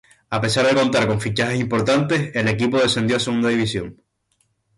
A 0.37 0.41
pesar 0.43 0.63
de 0.65 0.73
contar 0.81 1.05
con 1.07 1.21
fichajes 1.25 1.59
importantes, 1.65 2.19
el 2.39 2.47
equipo 2.53 2.75
descendió 2.79 3.13
a 3.17 3.25
Segunda 3.25 3.49
División. 3.51 3.87